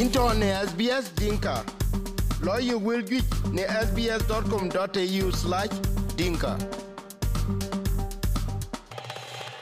into 0.00 0.34
ne 0.34 0.46
SBS 0.66 1.14
Dinka. 1.14 1.62
Lawyer 2.42 2.78
will 2.78 3.02
get 3.02 3.24
ne 3.52 3.64
sbs.com.au 3.86 5.30
slash 5.32 5.68
dinka. 6.16 6.58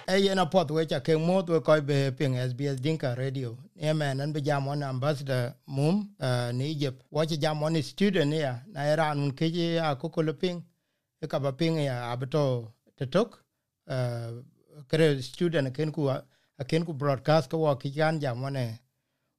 e 0.08 0.20
yena 0.20 0.46
pot 0.46 0.70
wecha 0.70 1.00
ke 1.00 1.16
moth 1.18 1.48
we 1.50 1.60
koi 1.60 1.80
be 1.80 2.10
ping 2.12 2.34
SBS 2.36 2.80
Dinka 2.80 3.14
Radio. 3.18 3.58
E 3.76 3.92
man 3.92 4.20
an 4.20 4.32
be 4.32 4.40
jam 4.40 4.68
on 4.68 4.82
ambassador 4.82 5.54
mum 5.66 6.08
uh, 6.20 6.52
ni 6.52 6.70
Egypt. 6.70 7.02
Wache 7.12 7.36
jam 7.40 7.62
on 7.62 7.82
student 7.82 8.32
ya 8.34 8.54
na 8.72 8.80
era 8.82 9.10
anun 9.10 9.28
uh, 9.28 9.34
keje 9.34 9.74
ya 9.74 9.94
kukulu 9.94 10.34
ping. 10.38 10.62
Eka 11.22 11.40
ba 11.40 11.52
ping 11.52 11.78
ya 11.78 12.12
abeto 12.12 12.72
tetok. 12.96 13.38
Uh, 13.90 14.30
kere 14.88 15.20
student 15.22 15.74
ken 15.74 15.90
ku 15.92 16.08
ken 16.68 16.84
ku 16.84 16.92
broadcast 16.92 17.50
ko 17.50 17.58
wa 17.58 17.74
jam 18.18 18.44
on 18.44 18.56
eh, 18.56 18.78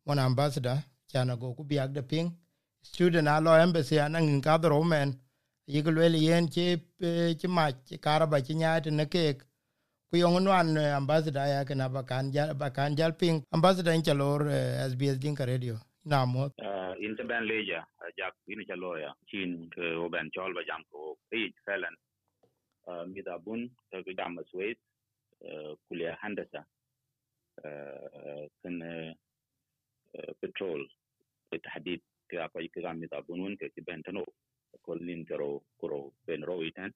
ambassador 0.08 0.84
chana 1.12 1.36
go 1.40 1.54
ku 1.54 1.64
biag 1.64 1.94
de 1.94 2.02
ping. 2.02 2.30
Student 2.82 3.28
a 3.28 3.40
lo 3.42 3.52
embassy 3.52 3.98
anang 4.00 4.42
ka 4.42 4.58
dro 4.58 4.84
men. 4.84 5.20
Yigelwel 5.68 6.16
yen 6.16 6.48
che 6.48 6.80
che 7.40 7.48
ma 7.48 7.72
che 7.88 7.98
karaba 8.00 8.40
che 8.42 8.54
nyaate 8.54 8.90
ne 8.92 9.06
ke 9.06 9.38
ku 10.10 10.18
yong 10.18 10.48
wan 10.48 10.78
ambassador 10.78 11.46
ya 11.46 11.64
kana 11.64 11.90
bakan 11.90 12.32
jal 12.32 12.56
bakan 12.56 12.96
jal 12.96 13.14
ping. 13.14 13.44
Ambassador 13.52 13.94
in 13.94 14.02
chalor 14.02 14.42
sbs 14.92 15.20
din 15.20 15.36
ka 15.36 15.44
Radio. 15.44 15.76
Na 16.06 16.26
mo. 16.26 16.50
In 17.00 17.16
te 17.16 17.24
ban 17.24 17.44
leja 17.46 17.84
ja 18.18 18.32
in 18.48 18.64
chalor 18.66 18.98
ya. 19.00 19.14
Chin 19.28 19.70
ke 19.70 19.94
o 19.96 20.10
ban 20.10 20.32
chol 20.34 20.54
ba 20.54 20.64
jam 20.66 20.82
ko 20.92 21.18
e 21.32 21.54
felan 21.66 21.96
uh, 22.88 23.06
mi 23.06 23.22
da 23.22 23.38
bun 23.38 23.70
ta 23.92 24.02
ga 24.02 24.12
jam 24.18 24.40
swet 24.50 24.78
uh, 25.46 25.76
kulia 25.86 26.18
handasa 26.24 26.66
kan 28.64 28.82
uh, 30.59 30.59
petrol 30.59 30.87
بالتحديد 31.53 32.01
في 32.29 32.45
أقوى 32.45 32.69
كلام 32.69 33.01
mi 33.01 33.07
da 33.07 33.23
bun 33.23 33.41
won 33.41 33.57
ke 33.57 33.71
ben 33.87 34.03
tano 34.03 34.25
ko 34.83 34.95
lin 34.95 35.25
karo 35.25 35.63
koro 35.79 36.13
ben 36.27 36.43
ro 36.43 36.63
itan 36.63 36.91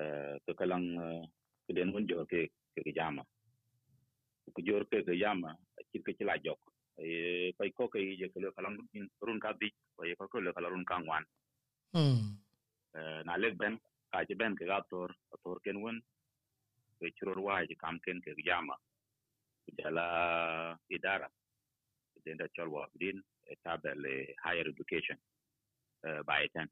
uh, 0.00 0.36
ke 0.46 0.52
kalang 0.56 0.96
uh, 0.96 1.22
kiden 1.68 1.92
won 1.92 2.06
jo 2.08 2.24
ke 2.24 2.48
ke 2.74 2.92
jama 2.94 3.22
ku 4.54 4.62
jor 4.62 4.84
ke 4.88 5.04
ke 5.04 5.12
jama 5.20 5.52
ci 5.92 5.98
ke 6.00 6.16
ci 6.16 6.24
la 6.24 6.36
jok 6.38 6.60
e 6.98 7.52
pay 7.58 7.70
ko 7.76 7.88
ke 7.92 7.98
je 8.16 8.28
ke 8.32 8.38
le 8.40 8.52
kalam 8.56 8.78
in 8.94 9.08
run 9.20 9.40
ka 9.40 9.52
bi 9.52 9.68
ko 9.96 10.04
ye 10.08 10.14
ko 10.16 10.28
ko 10.28 10.40
le 10.40 10.52
kala 10.56 10.68
run 10.72 10.84
ka 10.84 10.96
ngwan 10.98 11.24
mm 11.92 12.28
na 13.26 13.36
le 13.36 13.48
ben 13.60 13.74
ka 14.10 14.24
ci 14.28 14.34
ben 14.40 14.56
ke 14.56 14.64
ga 14.70 14.80
tor 14.90 15.10
tor 15.42 15.58
ken 15.64 15.76
won 15.84 16.00
ke 16.98 17.12
ci 17.16 17.22
ro 17.26 17.42
wa 17.42 17.60
ji 17.68 17.74
kam 17.82 18.00
ken 18.04 18.20
ke 18.24 18.32
jama 18.48 18.76
jala 19.78 20.06
idara 20.96 21.28
da 22.25 22.47
chol 22.55 22.69
wa 22.69 22.87
din 22.99 23.21
tabel 23.63 24.01
higher 24.43 24.67
education 24.67 25.17
by 26.25 26.47
ten. 26.53 26.69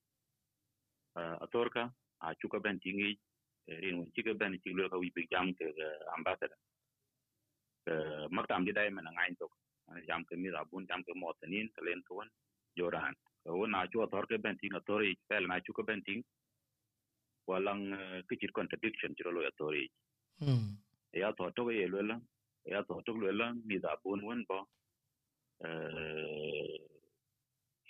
Atorka 1.18 1.92
a 2.22 2.36
chuka 2.36 2.60
ben 2.62 2.80
tingi 2.80 3.18
rin 3.68 3.98
won 4.00 4.12
chika 4.16 4.38
ben 4.38 4.60
ci 4.64 4.74
lo 4.74 4.90
ka 4.90 4.98
wi 4.98 5.12
jam 5.32 5.54
ke 5.54 5.66
ambassador. 6.18 6.58
Maktam 8.32 8.66
di 8.66 8.72
dai 8.72 8.90
mana 8.90 9.12
ngain 9.12 9.36
tok. 9.38 9.52
Jam 10.08 10.24
ke 10.26 10.36
mi 10.38 10.50
rabun 10.50 10.88
jam 10.88 11.04
ke 11.04 11.14
motanin 11.18 11.70
kalen 11.76 12.04
won 12.10 12.30
joran 12.78 13.16
ko 13.46 13.66
na 13.66 13.88
chu 13.88 14.06
tor 14.12 14.26
ben 14.40 14.58
ting 14.62 14.74
atori 14.74 15.18
fel 15.28 15.48
na 15.48 15.60
chuka 15.60 15.84
ben 15.86 16.02
ting 16.06 16.24
walang 17.48 17.84
kichir 18.30 18.52
contradiction 18.54 19.16
chiro 19.16 19.32
lo 19.32 19.42
atori 19.42 19.90
mm 20.42 20.78
ya 21.14 21.32
to 21.34 21.50
to 21.56 21.72
ye 21.72 21.88
lo 21.88 22.02
la 22.02 22.20
ya 22.66 22.84
to 22.84 23.02
to 23.06 23.14
lo 23.14 23.32
la 23.32 23.54
mi 23.66 23.80
da 23.80 23.96
bun 24.04 24.22
won 24.24 24.46
bo 24.48 24.68
Uh, 25.60 26.80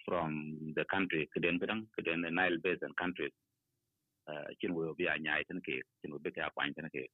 from 0.02 0.74
the 0.74 0.84
country 0.90 1.30
keden 1.30 1.62
kedang 1.62 1.86
keden 1.94 2.26
nile 2.26 2.58
basin 2.66 2.90
countries 2.98 3.30
uh, 4.26 4.50
chin 4.60 4.74
wo 4.74 4.94
bi 4.98 5.06
a 5.06 5.14
nyai 5.22 5.46
tan 5.46 5.62
ke 5.62 5.76
chin 6.02 6.10
wo 6.12 6.18
be 6.18 6.32
ka 6.32 6.50
kwan 6.56 6.74
tan 6.74 6.90
ke. 6.90 7.06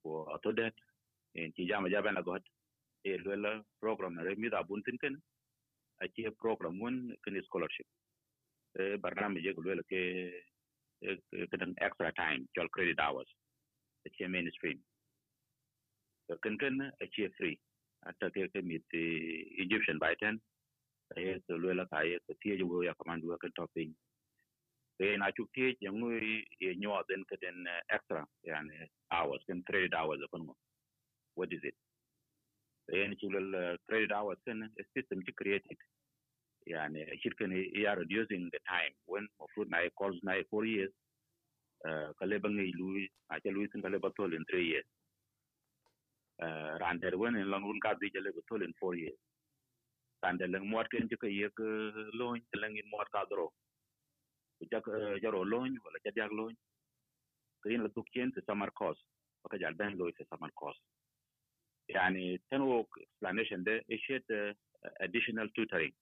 Ko 0.00 0.24
to 0.42 0.52
det 0.52 0.72
en 1.36 1.52
ci 1.52 1.68
jama 1.68 1.90
jabe 1.92 2.08
na 2.14 2.22
got 2.22 2.40
e 3.04 3.18
lela 3.26 3.60
program 3.82 4.16
re 4.16 4.34
mi 4.34 4.48
da 4.48 4.62
bun 4.62 4.80
tin 4.86 4.96
ken 4.96 5.20
a 6.00 6.08
ci 6.08 6.24
program 6.40 6.80
won 6.80 6.96
ken 7.22 7.36
scholarship. 7.44 7.86
E 8.80 8.96
barnam 8.96 9.36
je 9.36 9.52
ko 9.52 9.60
lela 9.60 9.84
ke 9.92 10.00
dan 11.60 11.76
extra 11.84 12.12
time 12.16 12.48
jol 12.56 12.68
credit 12.72 12.98
hours 12.98 13.28
a 14.06 14.08
ci 14.16 14.24
mainstream. 14.26 14.80
Ken 16.42 16.56
ken 16.56 16.80
a 17.02 17.06
ci 17.12 17.28
free 17.36 17.58
ata 18.08 18.30
ke 18.30 18.48
ke 18.52 18.60
mit 18.62 18.86
egyptian 19.62 19.98
by 19.98 20.14
ten. 20.20 20.40
E 21.16 21.38
ko 21.46 21.54
lela 21.62 21.86
ka 21.86 22.02
e 22.02 22.18
ko 22.26 22.34
tie 22.42 22.58
jo 22.58 22.82
ya 22.82 22.94
kamandu 22.94 23.34
ka 23.38 23.48
topping. 23.56 23.94
E 24.98 25.16
na 25.16 25.30
chuk 25.36 25.50
tie 25.54 25.74
yang 25.80 25.98
ngui 26.00 26.44
e 26.60 26.74
nyo 26.76 27.02
den 27.08 27.24
ke 27.24 27.36
den 27.40 27.66
extra 27.90 28.26
yani 28.44 28.88
hours 29.10 29.42
kan 29.46 29.62
credit 29.68 29.94
hours 29.94 30.20
mo 30.32 30.54
what 31.34 31.52
is 31.52 31.62
it? 31.62 31.74
E 32.92 33.06
ni 33.08 33.16
chulal 33.16 33.78
credit 33.88 34.12
hours 34.12 34.38
system 34.94 35.22
created 35.36 35.78
yani 36.66 37.06
ya 37.82 37.94
reducing 37.94 38.50
the 38.50 38.60
time 38.66 38.94
when 39.06 39.26
fruit 39.54 39.68
na 39.70 39.88
calls 39.98 40.18
na 40.22 40.42
4 40.50 40.66
years. 40.66 40.92
Uh 41.84 42.10
kale 42.18 42.40
lui 42.80 43.08
a 43.30 43.40
cha 43.40 43.50
lui 43.50 43.68
in 43.74 44.44
3 44.50 44.66
years 44.66 44.86
uh 46.44 46.78
ran 46.80 46.98
der 47.00 47.16
when 47.16 47.36
in 47.36 47.50
long 47.50 47.64
run 47.64 47.80
ka 47.80 47.94
bi 47.94 48.10
jale 48.14 48.30
batol 48.32 48.62
in 48.62 48.74
4 48.80 48.94
years. 48.96 49.18
Ran 50.22 50.38
der 50.38 50.48
lang 50.48 50.68
muat 50.70 50.88
ken 50.90 51.08
ke 51.08 51.28
ye 51.28 51.48
ke 51.48 51.66
loin 52.14 52.42
lang 52.54 52.76
in 52.76 52.90
muat 52.90 53.10
ka 53.10 53.24
dro. 53.30 53.52
Jak 54.72 54.84
jaro 55.22 55.44
loñ 55.44 55.76
wala 55.84 55.98
ca 56.04 56.10
diag 56.16 56.32
loñ 56.32 56.54
kayin 57.62 57.82
la 57.82 57.88
duk 57.88 58.06
chen 58.14 58.32
summer 58.46 58.70
course 58.70 59.02
baka 59.42 59.58
jal 59.58 59.74
ben 59.74 59.98
loy 59.98 60.12
summer 60.30 60.50
course 60.54 60.80
yani 61.88 62.38
ten 62.48 62.62
wo 62.62 62.86
explanation 63.00 63.64
de 63.64 63.82
ishet 63.88 64.24
additional 65.00 65.48
tutoring. 65.54 65.92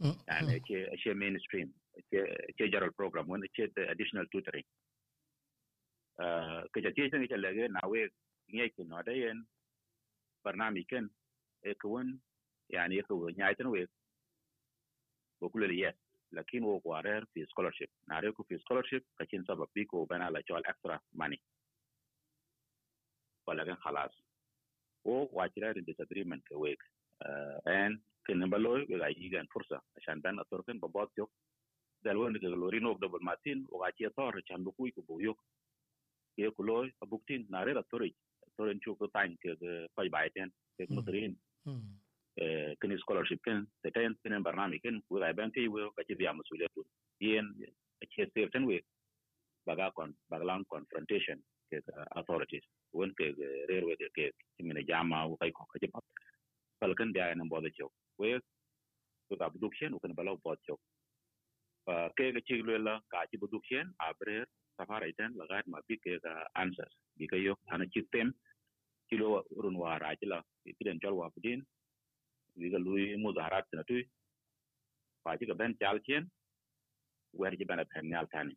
Yani 0.00 0.60
che 0.66 0.78
che 1.02 1.12
mainstream 1.14 1.68
che 2.10 2.20
che 2.56 2.70
jaro 2.70 2.90
program 2.92 3.26
when 3.28 3.42
che 3.52 3.70
additional 3.92 4.26
tutoring. 4.32 4.64
Uh 6.18 6.62
ka 6.72 6.80
ja 6.80 6.90
tie 6.90 7.10
sen 7.10 7.26
lege 7.44 7.68
na 7.68 7.80
we 7.88 8.08
ngai 8.54 8.70
ke 8.70 8.84
no 8.86 9.02
de 9.02 9.12
yen 9.12 9.46
barnami 10.48 10.84
ken 10.90 11.10
e 11.62 11.74
kwon 11.74 12.08
yani 12.74 13.02
ko 13.08 13.28
nyai 13.38 13.54
ten 13.56 13.68
we 13.70 13.86
ko 15.40 15.48
kulele 15.52 15.76
yes 15.76 15.96
lakin 16.32 16.64
wo 16.64 16.80
ko 16.80 16.94
arer 16.96 17.22
fi 17.34 17.44
scholarship 17.50 17.90
na 18.08 18.20
re 18.20 18.32
ko 18.32 18.44
fi 18.48 18.58
scholarship 18.64 19.04
ka 19.18 19.24
chin 19.30 19.44
sabab 19.44 19.68
bi 19.74 19.84
ko 19.84 20.06
bana 20.06 20.30
extra 20.68 21.00
money. 21.14 21.40
Wala 23.46 23.64
kan 23.64 23.76
khalas 23.84 24.12
wo 25.04 25.28
wa 25.32 25.48
chira 25.48 25.76
in 25.76 25.84
disagreement 25.84 26.42
ke 26.44 26.54
uh, 27.24 27.58
and 27.66 27.98
kin 28.26 28.40
baloy 28.50 28.86
we 28.88 28.98
ga 28.98 29.08
yigan 29.20 29.46
fursa 29.54 29.80
ashan 29.98 30.22
ban 30.22 30.38
ator 30.38 30.62
kan 30.64 30.80
babot 30.80 31.10
yok 31.16 31.30
dal 32.04 32.18
won 32.18 32.34
ke 32.34 32.44
lori 32.62 32.80
no 32.80 32.94
double 33.00 33.20
matin 33.22 33.66
o 33.72 33.78
ga 33.80 33.90
chi 33.96 34.04
ator 34.06 34.34
chan 34.48 34.64
bu 34.64 34.72
kuy 34.76 34.92
ধরেন 38.58 38.78
চোখ 38.84 38.98
time 39.14 39.30
কে 39.42 39.50
কয় 39.96 40.10
বাইতেন 40.16 40.48
কে 40.76 40.82
মুদরিন 40.90 41.32
এ 42.36 42.46
কেন 42.80 42.92
scholarship 42.98 43.40
কেন 43.46 43.58
সেটা 43.82 44.00
N 44.02 44.14
সিনেম 44.22 44.42
বারনামি 44.42 44.78
কেন 44.78 44.96
ওই 45.10 45.20
আইবেন 45.22 45.48
কে 45.54 45.60
ওই 45.68 45.82
কাছে 45.96 46.18
দিয়া 46.20 46.32
মসুলিয়াত 46.32 46.76
ইয়েন 47.20 47.46
কে 48.02 48.22
সেফটেন 48.34 48.64
ওয়ে 48.66 48.80
বাগা 49.66 49.86
কোন 49.96 50.10
বাগলাং 50.30 50.58
কনফ্রন্টেশন 50.70 51.38
কে 51.72 51.78
অথরিটিস 52.20 52.64
ওন 52.94 53.10
কে 53.18 53.26
রেয়ার 53.68 53.84
ওয়ে 53.86 53.96
কে 54.16 54.24
সিমেনে 54.52 54.82
জামা 54.90 55.18
ও 55.24 55.32
কাই 55.40 55.52
কক 55.52 55.68
কাছে 55.72 55.88
পাত 55.94 56.04
ফলকেন 56.82 57.08
দেয়া 57.14 57.26
এন 57.28 57.42
বদে 57.48 57.70
চোখ 57.78 57.90
ওয়ে 58.18 58.36
তো 59.30 59.32
আবদুকশন 59.40 59.90
ওখানে 59.94 60.14
বলা 60.18 60.32
বদ 60.46 60.58
চোখ 60.68 60.78
কে 62.16 62.24
কে 62.34 62.40
চিগলুয়েলা 62.48 62.94
কাছে 63.10 63.36
বদুকশন 63.42 63.86
আবরের 64.06 64.44
সাফারাইতেন 64.78 65.30
লগাইত 65.40 65.66
মাবি 65.72 65.94
কে 66.04 66.12
আনসার 66.60 66.90
বিকয়ো 67.20 67.52
আনা 67.74 67.86
চিত্তেন 67.94 68.26
kilo 69.10 69.28
urun 69.58 69.76
wa 69.82 69.98
rajila 70.04 70.38
kiren 70.78 71.00
jol 71.02 71.14
wa 71.20 71.30
budin 71.34 71.60
wi 72.60 72.70
ga 72.74 72.78
lui 72.86 73.06
mu 73.22 73.32
zaharat 73.38 73.66
na 73.72 73.82
tu 73.90 73.98
pa 75.24 75.36
ji 75.38 75.46
ga 75.50 75.54
ben 75.60 75.76
jal 75.80 75.98
kien 76.06 76.24
wer 77.40 77.52
ji 77.58 77.64
ben 77.70 77.82
ben 77.94 78.06
nyal 78.12 78.26
tani 78.34 78.54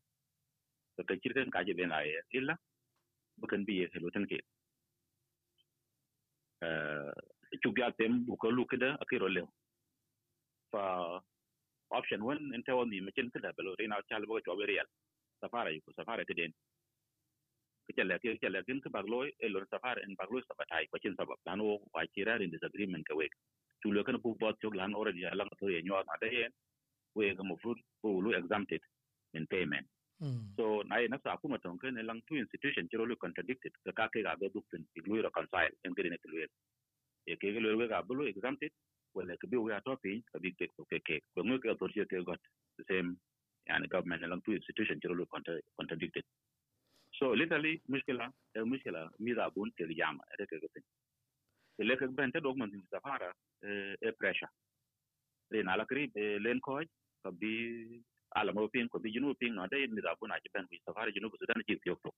to 0.98 1.04
ka 1.10 1.16
kirkan 1.24 1.50
ka 1.56 1.64
ji 1.68 1.74
ben 1.80 1.92
aye 2.00 2.22
illa 2.40 2.56
bukan 3.42 3.66
bi 3.68 3.80
ye 3.82 3.88
helo 3.94 4.10
tan 4.16 4.26
ke 4.32 4.40
eh 6.68 7.12
chu 7.64 7.70
ga 7.78 7.92
tem 8.00 8.14
bu 8.28 8.38
ko 8.42 8.50
lu 8.58 8.66
kida 8.72 8.90
akiro 9.04 9.30
le 9.36 9.44
fa 10.72 10.84
option 11.98 12.22
1 12.22 12.56
inta 12.58 12.74
wani 12.80 13.02
makin 13.08 13.28
kida 13.34 13.50
belo 13.58 13.72
rena 13.80 13.98
chal 14.10 14.24
bo 14.30 14.42
ko 14.46 14.56
be 14.60 14.66
real 14.72 14.88
safara 15.42 15.72
yuko 15.76 15.92
safara 16.00 16.24
kiden 16.30 16.54
kichala 17.88 18.20
ke 18.22 18.36
kichala 18.38 18.64
kin 18.68 18.82
ka 18.82 18.90
bagloy 18.98 19.28
e 19.46 19.48
lor 19.54 19.66
safara 19.74 20.02
en 20.06 20.16
bagloi 20.22 20.44
sabatai 20.50 20.86
ko 20.92 20.98
sabab 21.18 21.40
lan 21.48 21.62
wa 21.62 22.04
chira 22.16 22.40
in 22.42 22.52
disagreement 22.56 23.06
ka 23.10 23.16
wek 23.16 23.32
chulo 23.84 24.04
kan 24.04 24.18
bu 24.24 24.36
bot 24.42 24.56
chok 24.62 24.76
lan 24.76 24.94
already 25.00 25.22
lang 25.40 25.50
to 25.60 25.70
ye 25.76 25.82
nyot 25.82 26.06
ma 26.08 26.16
de 26.22 26.48
we 27.16 27.36
ga 27.36 27.44
mo 27.44 27.56
fruit 27.62 27.80
lu 28.04 28.32
exempted 28.34 28.82
in 29.34 29.48
payment 29.48 29.88
Mm. 30.22 30.54
so 30.56 30.84
na 30.90 30.98
ye 31.02 31.08
nafsa 31.10 31.34
akuma 31.34 31.58
kuma 31.58 31.60
ton 31.60 31.78
kan 31.82 31.98
lang 32.06 32.22
two 32.30 32.38
institution 32.38 32.88
chiro 32.90 33.08
lu 33.10 33.16
contradicted 33.18 33.74
ka 33.86 33.92
ka 34.00 34.06
ke 34.14 34.22
ga 34.22 34.36
be 34.38 34.50
duk 34.54 34.66
tin 34.72 34.86
lu 35.08 35.18
reconcile 35.28 35.74
en 35.84 35.96
gari 35.98 36.10
ne 36.14 36.18
lu 36.34 36.46
ye 37.28 37.36
ke 37.42 37.48
lu 37.66 37.78
we 37.80 37.88
ga 37.94 38.04
bulu 38.04 38.28
exempted 38.30 38.72
wala 39.16 39.34
ke 39.42 39.50
bi 39.52 39.58
we 39.58 39.74
ato 39.74 39.98
ka 40.32 40.38
bi 40.44 40.52
ke 40.60 40.68
ke 40.92 41.00
ke 41.08 41.18
ko 41.34 41.42
ngue 41.42 41.58
ke 41.64 41.74
authority 41.74 42.06
ke 42.06 42.22
got 42.30 42.40
the 42.78 42.86
same 42.92 43.18
yani 43.70 43.90
government 43.90 44.22
lang 44.34 44.42
two 44.46 44.54
institution 44.60 45.02
chiro 45.02 45.18
lu 45.18 45.26
contradicted 45.80 46.26
so 47.22 47.28
literally 47.36 47.82
مشكله 47.90 48.34
المشكله 48.58 49.10
ميزه 49.20 49.46
ابون 49.46 49.72
ترجع 49.78 50.12
ما 50.12 50.24
ركبتين 50.42 50.84
اللي 51.80 51.96
كبنت 51.96 52.38
دوك 52.38 52.58
من 52.58 52.84
سفاره 52.92 53.34
ايه 53.64 54.16
بريشر 54.22 54.48
لين 55.52 55.70
على 55.70 55.84
قريب 55.84 56.18
لين 56.18 56.60
كوج 56.60 56.88
كبي 57.26 58.04
على 58.36 58.52
مو 58.54 58.68
بين 58.68 58.88
كبي 58.88 59.12
جنوب 59.12 59.36
بين 59.40 59.56
نادا 59.56 59.78
ميزه 59.78 60.12
ابون 60.12 60.32
اجبن 60.32 60.66
في 60.70 60.80
سفاره 60.88 61.12
جنوب 61.12 61.34
السودان 61.34 61.64
جيب 61.70 61.80
يوكتو 61.88 62.10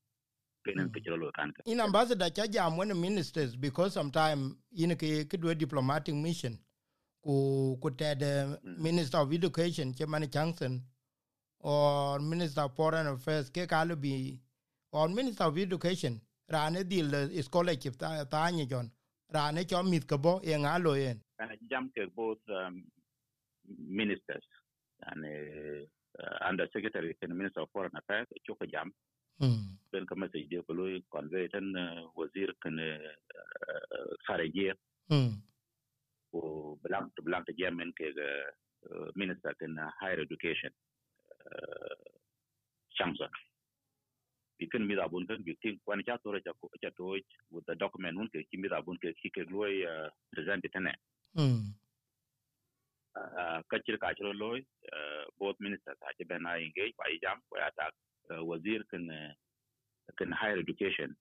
kenen 0.68 0.90
kichiro 0.92 1.18
lo 1.18 1.32
kanka 1.38 1.62
in 1.66 1.80
ambassador 1.80 2.30
cha 2.36 2.48
jam 2.48 2.74
mon 2.76 2.94
ministers 3.06 3.52
because 3.66 3.92
sometime 4.00 4.42
in 4.84 4.96
ke 5.02 5.10
kidwe 5.32 5.56
diplomatic 5.64 6.16
mission 6.16 6.54
ku 7.26 7.34
ku 7.82 7.90
tede 7.92 8.32
minister 8.88 9.18
of 9.24 9.34
education 9.34 9.88
che 9.98 10.06
mani 10.06 10.28
changsen 10.36 10.74
or 11.60 12.20
minister 12.22 12.62
of 12.68 12.72
foreign 12.80 13.08
affairs 13.08 13.52
ke 13.56 13.68
kalu 13.74 13.96
bi 14.04 14.14
or 14.94 15.10
minister 15.10 15.46
of 15.50 15.58
education 15.58 16.22
rane 16.56 16.82
dil 16.88 17.10
the 17.10 17.42
scholarship 17.44 17.98
ta 17.98 18.24
ta 18.26 18.50
ni 18.50 18.66
jon 18.66 18.90
rane 19.34 19.62
cho 19.70 19.84
mit 19.84 20.08
ko 20.08 20.18
bo 20.18 20.40
e 20.44 20.54
ngalo 20.64 20.96
yen 21.04 21.20
kana 21.38 21.56
jam 21.70 21.90
ke 21.96 22.08
both 22.16 22.40
um, 22.50 22.84
ministers? 23.68 24.46
And 25.06 25.26
uh, 25.26 26.48
under 26.48 26.68
secretary 26.72 27.16
and 27.22 27.38
minister 27.38 27.62
of 27.62 27.70
foreign 27.74 27.92
affairs 27.98 28.28
choko 28.48 28.66
jam 28.66 28.92
mm 29.42 29.64
ben 29.92 30.06
ka 30.10 30.16
message 30.16 30.48
de 30.50 30.62
ko 30.68 30.74
loy 30.74 31.02
convey 31.14 31.48
tan 31.54 31.68
uh, 31.76 32.02
wazir 32.18 32.50
kan 32.64 32.78
kharijiya 34.28 34.74
mm 35.12 35.32
ko 36.32 36.78
blank 36.84 37.12
to 37.16 37.22
blank 37.28 37.48
jamen 37.60 37.92
ke 38.00 38.14
ga 38.20 38.30
uh, 38.90 39.08
minister 39.16 39.54
kan 39.60 39.76
higher 40.00 40.22
education 40.28 40.72
uh, 41.50 41.96
chamsa 42.98 43.28
pikin 44.60 44.88
mi 44.88 44.96
dhabun 44.96 45.28
kan 45.28 45.44
gi 45.46 45.56
ting 45.62 45.80
kwan 45.86 46.04
cha 46.08 46.18
tore 46.24 46.42
cha 46.46 46.52
cha 46.82 46.90
toj 46.98 47.22
with 47.52 47.66
the 47.66 47.76
document 47.76 48.18
un 48.18 48.30
ki 48.34 48.58
mi 48.58 48.68
dhabun 48.70 48.98
ke 49.02 49.14
ki 49.22 49.30
ke 49.30 49.46
loy 49.52 49.74
eh, 49.84 50.10
present 50.32 50.66
tene. 50.74 50.94
Mm 51.36 51.74
ka 53.70 53.78
chir 53.86 53.98
ka 54.02 54.14
chro 54.18 54.34
loy 54.34 54.60
eh, 54.60 55.24
both 55.40 55.58
minister 55.60 55.94
ta 56.02 56.08
che 56.18 56.26
bena 56.26 56.58
engage 56.58 56.94
pai 56.98 57.18
jam 57.22 57.38
ko 57.50 57.58
ya 57.58 57.70
ta 57.78 57.90
eh, 58.32 58.42
wazir 58.42 58.82
kan 58.92 59.06
kan 60.18 60.32
higher 60.32 60.58
education 60.58 61.16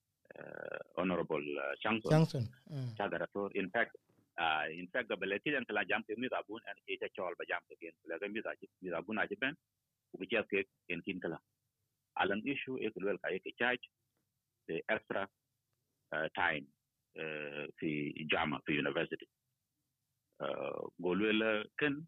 honorable 0.96 1.44
changson 1.82 2.48
hmm. 2.68 2.96
cha 2.96 3.08
gara 3.08 3.26
to 3.34 3.50
in 3.54 3.68
fact 3.68 3.92
uh, 4.40 4.64
in 4.72 4.88
fact 4.92 5.08
gabeleti 5.08 5.52
den 5.52 5.64
kala 5.68 5.84
jam 5.84 6.02
ke 6.08 6.16
mi 6.16 6.28
dhabun 6.34 6.60
an 6.72 6.76
ke 6.86 6.96
cha 7.02 7.08
chol 7.16 7.36
ba 7.36 7.44
jam 7.44 7.60
ke 7.68 7.76
gen 7.80 7.94
la 8.08 8.18
ga 8.18 8.28
mi 8.28 8.40
dhabun 8.94 9.20
a 9.20 9.28
che 9.28 9.36
ben 9.36 9.54
ku 10.10 10.24
ke 10.24 10.64
en 10.88 11.00
kin 11.04 11.20
kala 11.20 11.38
alan 12.16 12.42
issue 12.44 12.76
e 12.78 12.90
kulwel 12.90 13.18
ka 13.22 13.28
ke 13.44 13.52
charge 13.58 13.84
the 14.68 14.82
extra 14.88 15.28
uh, 16.12 16.28
time 16.34 16.66
uh, 17.18 17.64
fi 17.78 18.12
jama 18.30 18.60
fi 18.66 18.72
university 18.84 19.28
uh, 20.40 20.80
golwel 21.00 21.64
ken 21.78 22.06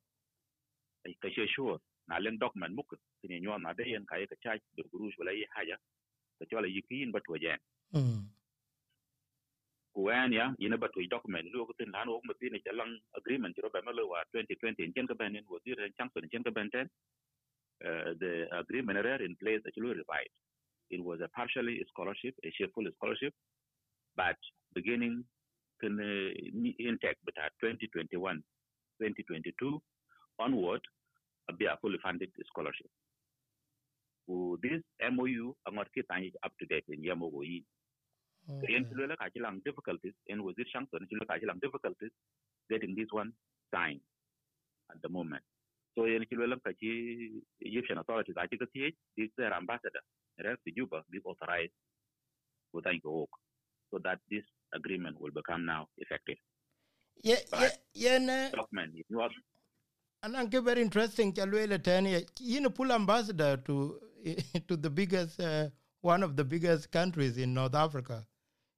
ka 1.23 1.29
she 1.35 1.47
sure 1.55 1.79
na 2.09 2.19
len 2.19 2.39
document 2.39 2.75
muk 2.75 2.95
tin 3.21 3.41
nyo 3.43 3.59
na 3.59 3.73
de 3.73 3.85
yen 3.89 4.07
ka 4.07 4.17
ye 4.17 4.27
ka 4.27 4.37
charge 4.43 4.63
de 4.77 4.83
gurush 4.93 5.19
wala 5.19 5.33
yi 5.33 5.47
haja 5.57 5.77
ka 6.39 6.45
chola 6.51 6.69
yikin 6.69 7.13
bat 7.13 7.27
wajen 7.29 7.59
mm 7.93 8.23
kuwen 9.95 10.33
ya 10.35 10.51
yina 10.59 10.77
bat 10.77 10.91
way 10.97 11.07
document 11.07 11.47
lu 11.55 11.67
ko 11.67 11.73
tin 11.79 11.91
lan 11.95 12.09
ok 12.11 12.27
mati 12.27 12.51
ne 12.51 12.59
chalang 12.67 12.99
agreement 13.15 13.55
ro 13.63 13.71
ba 13.71 13.81
malo 13.87 14.09
wa 14.11 14.19
2020 14.35 14.91
ken 14.95 15.07
ka 15.07 15.15
banen 15.15 15.47
wo 15.47 15.59
dir 15.65 15.79
chang 15.97 16.11
so 16.11 16.19
ken 16.33 16.43
ka 16.43 16.51
benten 16.51 16.91
uh, 17.85 18.11
the 18.21 18.47
agreement 18.59 18.99
in 19.29 19.37
place 19.43 19.61
actually 19.67 19.89
you 19.89 19.95
revised 20.03 20.37
it 20.91 21.03
was 21.03 21.21
a 21.21 21.29
partially 21.29 21.81
scholarship 21.89 22.35
a 22.45 22.51
full 22.75 22.87
scholarship 22.97 23.33
but 24.17 24.37
beginning 24.75 25.25
in 25.83 25.99
uh, 26.01 26.73
intake 26.79 27.19
but 27.25 27.35
at 27.45 27.53
2021 27.61 28.37
2022 29.01 29.81
onward 30.39 30.81
a 31.49 31.53
be 31.53 31.67
a 31.67 31.77
fully 31.81 31.99
funded 32.03 32.31
scholarship 32.51 32.91
Ku 34.27 34.59
this 34.63 34.81
MOU 35.13 35.55
angot 35.69 35.89
ki 35.95 36.03
tani 36.11 36.33
up 36.43 36.53
to 36.59 36.67
date 36.67 36.89
in 36.89 37.03
yamogo 37.05 37.43
yi 37.45 37.65
okay. 38.51 38.75
in 38.77 38.85
Chilwell 38.87 39.17
Kachilang 39.23 39.63
difficulties 39.65 40.15
Changson, 40.73 41.05
Chilwell 41.09 41.29
Kachilang 41.29 41.61
difficulties 41.61 42.11
getting 42.71 42.95
this 42.95 43.09
one 43.11 43.33
signed 43.75 44.01
at 44.91 45.03
the 45.03 45.09
moment. 45.09 45.43
So 45.95 46.05
in 46.07 46.25
Chilwell 46.31 46.59
Kachi 46.67 47.41
Egyptian 47.61 47.99
authorities, 47.99 48.35
I 48.39 48.47
think 48.47 48.63
this 49.17 49.31
their 49.39 49.55
ambassador, 49.55 50.01
Ref 50.43 50.59
Juba, 50.77 51.03
be 51.11 51.21
authorized 51.25 51.73
with 52.73 52.85
work. 53.05 53.29
So 53.93 54.01
that 54.03 54.19
this 54.31 54.43
agreement 54.75 55.21
will 55.21 55.31
become 55.31 55.65
now 55.65 55.87
effective. 55.99 56.37
yeah 57.23 57.37
yeah 57.61 57.71
yeah 57.95 58.19
na 58.19 58.51
Document, 58.51 58.93
you 59.09 59.21
are 59.21 59.31
And 60.23 60.37
I 60.37 60.47
very 60.47 60.83
interesting 60.83 61.33
Chalwele 61.33 61.83
ten 61.83 62.07
you 62.41 62.61
know 62.61 62.71
pull 62.71 62.93
ambassador 62.93 63.57
to 63.59 64.01
to 64.69 64.77
the 64.77 64.91
biggest 64.91 65.39
uh, 65.41 65.69
one 66.01 66.23
of 66.23 66.37
the 66.37 66.45
biggest 66.45 66.91
countries 66.91 67.37
in 67.39 67.55
North 67.55 67.75
Africa. 67.75 68.27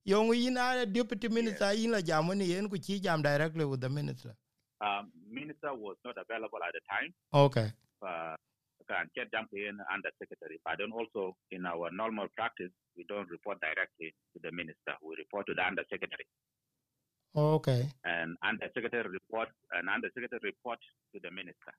Yung 0.04 0.34
ina 0.34 0.86
deputy 0.86 1.28
minister 1.28 1.72
in 1.74 1.90
la 1.92 1.98
jamani 1.98 2.48
yen 2.48 2.68
ku 2.68 2.78
chi 2.78 2.98
jam 2.98 3.22
directly 3.22 3.64
with 3.64 3.80
the 3.80 3.88
minister. 3.88 4.34
Um, 4.80 5.10
minister 5.30 5.72
was 5.72 5.96
not 6.04 6.16
available 6.18 6.60
at 6.62 6.72
the 6.74 6.82
time. 6.88 7.10
Okay. 7.32 7.72
Uh, 8.02 8.36
can 8.86 9.10
get 9.18 9.26
jump 9.34 9.50
in 9.52 9.74
under 9.90 10.10
secretary, 10.14 10.60
but 10.62 10.78
then 10.78 10.94
also 10.94 11.34
in 11.50 11.66
our 11.66 11.90
normal 11.90 12.30
practice, 12.38 12.70
we 12.96 13.02
don't 13.08 13.26
report 13.30 13.58
directly 13.58 14.14
to 14.30 14.38
the 14.46 14.52
minister. 14.54 14.94
We 15.02 15.18
report 15.18 15.46
to 15.50 15.54
the 15.54 15.66
under 15.66 15.82
secretary. 15.90 16.22
Okay. 17.36 17.84
and 18.04 18.36
undersecretary 18.42 19.10
report 19.10 19.48
and 19.72 19.90
undersecretary 19.90 20.40
report 20.42 20.78
to 21.12 21.20
the 21.20 21.30
minister 21.30 21.74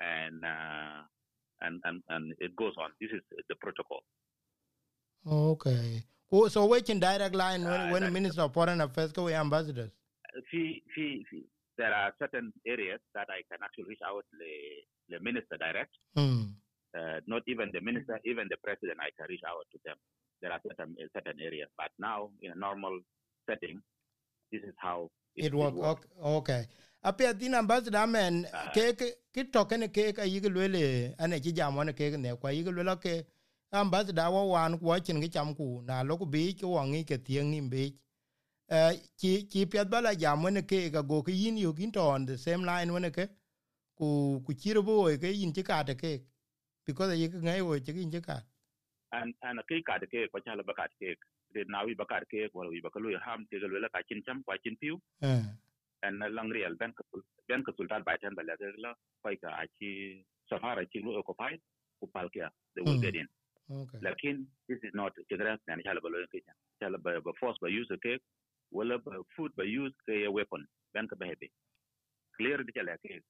and 0.00 0.42
uh, 0.44 1.06
and, 1.60 1.80
and 1.84 2.02
and 2.08 2.34
it 2.40 2.56
goes 2.56 2.72
on 2.82 2.90
this 3.00 3.10
is 3.14 3.22
the 3.48 3.54
protocol 3.62 4.02
Okay. 5.26 6.02
Oh, 6.30 6.48
so 6.48 6.72
in 6.74 7.00
direct 7.00 7.34
line 7.34 7.64
when, 7.64 7.80
Uh, 7.80 7.90
when 7.90 8.12
minister 8.12 8.42
of 8.42 8.52
foreign 8.54 8.80
affairs 8.80 9.12
go 9.12 9.28
ambassadors. 9.28 9.90
Fee, 10.50 10.82
fee, 10.94 11.24
fee. 11.30 11.46
there 11.78 11.94
are 11.94 12.10
certain 12.18 12.52
areas 12.66 13.00
that 13.14 13.28
i 13.30 13.40
can 13.50 13.58
actually 13.62 13.84
reach 13.88 14.02
out 14.04 14.24
the, 14.40 14.54
the 15.10 15.18
minister 15.22 15.56
direct 15.58 15.92
Hmm. 16.16 16.54
uh, 16.98 17.20
not 17.26 17.42
even 17.46 17.70
the 17.72 17.80
minister 17.80 18.18
even 18.24 18.46
the 18.50 18.56
president 18.64 18.98
i 19.00 19.10
can 19.16 19.26
reach 19.28 19.44
out 19.46 19.66
to 19.72 19.78
them 19.84 19.96
there 20.42 20.52
are 20.52 20.60
certain 20.66 20.96
certain 21.14 21.38
areas 21.40 21.68
but 21.76 21.90
now 21.98 22.30
in 22.42 22.50
a 22.52 22.58
normal 22.58 22.98
setting 23.48 23.80
this 24.52 24.62
is 24.62 24.74
how 24.78 25.10
It 25.36 25.54
work. 25.54 25.74
Okay. 25.78 26.08
okay. 26.18 26.62
Apia 27.04 27.30
din 27.34 27.54
ambassador 27.54 28.06
men 28.10 28.42
Ah. 28.52 28.72
ke 28.74 28.90
ke 28.98 29.06
ke 29.30 29.46
token 29.52 29.86
ke 29.88 30.10
ka 30.16 30.22
yigulele 30.26 31.14
ane 31.22 31.38
chi 31.38 31.52
jam 31.54 31.76
wane 31.78 31.92
ke 31.94 32.10
ne 32.18 32.34
kwa 32.34 32.50
yigulele 32.50 32.96
ke 32.98 33.22
ambassador 33.70 34.30
wa 34.34 34.42
wan 34.44 34.78
kwa 34.78 34.98
chin 35.00 35.20
ke 35.22 35.30
cham 35.30 35.54
ku 35.54 35.82
na 35.86 36.02
lo 36.02 36.16
ku 36.18 36.26
bi 36.26 36.54
ke 36.58 36.66
wangi 36.66 37.04
ke 37.06 37.22
tieng 37.22 37.54
bi 37.70 37.84
eh 37.86 37.92
chi 39.20 39.46
chi 39.52 39.66
pia 39.66 39.84
bala 39.86 40.14
jam 40.16 40.44
wane 40.44 40.62
ke 40.62 40.90
ka 40.92 41.02
go 41.02 41.22
ke 41.22 41.32
yin 41.32 41.58
yo 41.58 41.72
kin 41.74 41.92
to 41.92 42.00
on 42.00 42.26
the 42.26 42.38
same 42.38 42.64
line 42.64 42.92
wane 42.92 43.10
ke 43.12 43.28
ku 43.98 44.42
ku 44.46 44.54
chiro 44.54 44.82
bo 44.84 45.04
ke 45.18 45.30
yin 45.40 45.52
chi 45.54 45.62
ka 45.62 45.82
te 45.84 45.94
ke 45.94 46.12
because 46.86 47.14
yi 47.18 47.28
ke 47.28 47.38
ngai 47.48 47.62
wo 47.62 47.78
chi 47.86 47.92
yin 47.92 48.10
chi 48.12 48.20
ka. 48.20 48.42
And 49.12 49.34
and 49.42 49.60
kai 49.68 49.82
ka 49.86 49.98
de 49.98 50.06
ke 50.06 50.28
ko 50.32 50.40
chala 50.46 50.64
ba 50.66 50.74
ka 50.74 50.86
ke 51.00 51.16
de 51.54 51.64
na 51.68 51.84
wi 51.84 51.94
ba 51.94 52.06
ka 52.06 52.20
ke 52.32 52.48
wala 52.54 52.70
wi 52.70 52.80
ba 52.84 52.90
ka 52.90 53.00
lu 53.00 53.16
ham 53.26 53.46
te 53.50 53.58
ga 53.60 53.68
la 53.84 53.88
ka 53.94 54.02
chin 54.08 54.22
cham 54.26 54.42
kwa 54.44 54.56
chin 54.64 54.76
piu. 54.82 55.00
Eh. 55.22 55.42
And 56.02 56.18
na 56.20 56.26
lang 56.28 56.50
real 56.50 56.74
ben 56.80 56.92
ka 56.98 57.04
ben 57.48 57.64
ka 57.64 57.72
sultan 57.78 58.04
bai 58.04 58.16
tan 58.22 58.34
bala 58.36 58.54
la 58.84 58.94
kai 59.24 59.36
ka 59.42 59.48
a 59.62 59.66
chi 59.78 60.24
safara 60.50 60.84
chi 60.92 61.00
lu 61.04 61.22
ko 61.26 61.34
pai 61.34 61.54
ku 62.00 62.06
pal 62.14 62.28
ke 62.30 62.48
they 62.76 62.82
will 62.82 62.98
Mm. 62.98 63.02
get 63.06 63.16
in 63.16 63.28
okay. 63.70 63.98
Lakin 64.02 64.46
this 64.68 64.78
is 64.84 64.92
not 64.94 65.12
tigra 65.30 65.58
na 65.68 65.76
chala 65.86 66.00
ba 66.02 66.08
lo 66.08 66.26
ke 66.32 66.40
chala 66.82 66.98
ba 67.02 67.20
ba 67.20 67.32
force 67.40 67.58
ba 67.62 67.68
use 67.70 67.88
ke 68.04 68.18
wala 68.72 68.98
ba 68.98 69.12
food 69.36 69.52
ba 69.56 69.64
use 69.64 69.94
ke 70.06 70.26
a 70.26 70.30
weapon. 70.30 70.66
Ben 70.94 71.08
ka 71.08 71.16
ba 71.16 71.26
hebe 71.26 71.48
clear 72.36 72.58
di 72.64 72.72
chala 72.72 72.96
ke 73.04 73.20